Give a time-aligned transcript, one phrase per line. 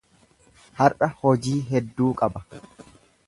[0.79, 2.45] Har’a hojii hedduu qaba.